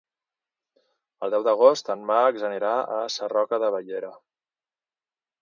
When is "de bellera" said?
3.67-4.11